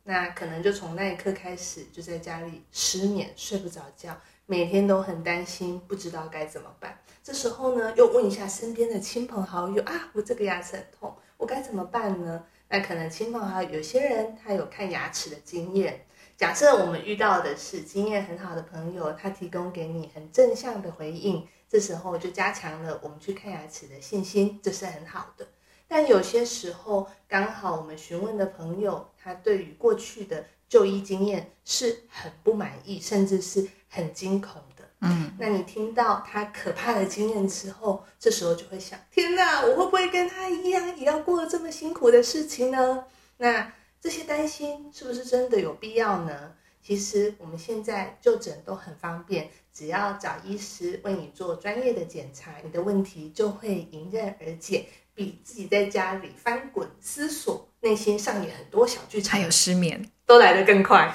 [0.02, 6.98] 那可能就从那一刻开始，就在家里失眠，睡不着觉，每天都很担心，不知道该怎么办。
[7.22, 12.44] 这时候呢，又问一下身边的亲朋好友啊，我这个牙齿很痛，我该怎么办呢？
[12.68, 16.04] 那可能亲朋好友有些人他有看牙齿的经验。
[16.36, 25.48] 假设我们遇到的是经验很好的朋友，他提供给你很正向的回应，这时候就加强了我们去看牙齿的信心，这是很好的。
[25.88, 34.84] 但有些时候，刚好我们询问的朋友，他对于过去的就医经验是很不满意，甚至是很惊恐的。
[35.00, 43.04] 嗯，那你听到他可怕的经验之后，这时候就会想：天哪，我会不会跟他一样，也要过这么辛苦的事情呢？
[43.38, 43.72] 那
[44.06, 46.52] 这些担心是不是真的有必要呢？
[46.80, 60.08] 其实我们现在就诊都很方便，只要找医师为你做专业的检查，你的问题就会迎刃而解，比自己在家里翻滚思索，内心上演很多小剧场还有失眠。
[60.24, 61.12] 都来得更快。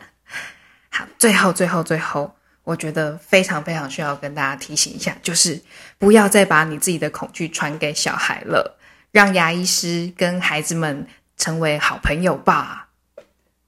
[0.92, 2.30] 好，最后最后最后，
[2.62, 5.62] 我觉得非常非常需要跟大家提醒一下，就是
[5.96, 8.78] 不要再把你自己的恐惧传给小孩了，
[9.12, 11.08] 让牙医师跟孩子们
[11.38, 12.90] 成为好朋友吧。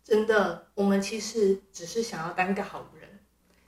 [0.04, 3.08] 真的，我们其实只是想要当个好人，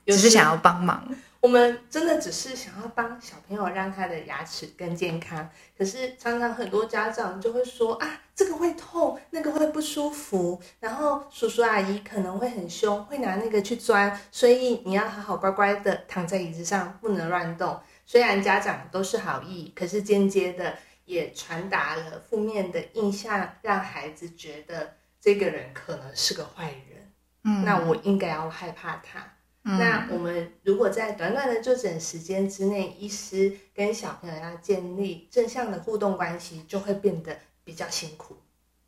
[0.05, 1.07] 只是想要帮忙，
[1.39, 17.79] 我们真的只是想要帮小朋友让他的牙齿更健康，可是常常很多家长就会说啊，这个会痛，那个会不舒服，然后叔叔阿姨可能会很凶，会拿那个去钻，所以你要好好乖乖的躺在椅子上，不能乱动。
[18.05, 20.77] 虽然家长都是好意，可是间接的
[21.13, 29.19] 也传达了负面的印象，让孩子觉得这个人可能是个坏人，嗯，那我应该要害怕他。
[29.65, 38.35] 嗯那我们如果在短短的就诊时间之内，医师跟小朋友要建立正向的互动关系，就会变得比较辛苦。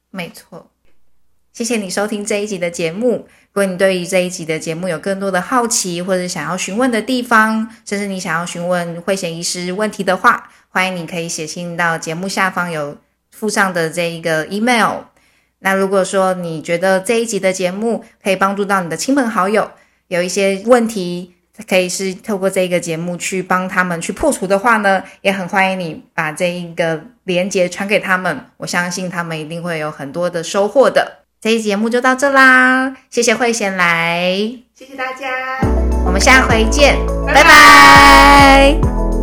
[0.10, 0.70] 没错。
[1.56, 3.30] 谢谢你收听这一集的节目。
[3.54, 12.98] 如果你对于这一集的节目有更多的好奇，或者想要询问的地方，甚至你想要询问慧贤医师问题的话，欢迎你可以写信到节目下方有
[13.32, 15.04] 附上的这一个 email。
[15.60, 19.72] 那如果说你觉得这一集的节目可以帮助到你的亲朋好友，
[20.10, 21.36] 有一些问题
[21.70, 31.22] 可以是透过这个节目去帮他们去破除的话呢，也很欢迎你把这一个连接传给他们，我相信他们一定会有很多的收获的。
[31.46, 34.36] 这一节目就到这啦，谢谢慧贤来，
[34.74, 35.30] 谢谢大家，
[36.04, 37.44] 我们下回见，拜拜。
[37.44, 39.15] 拜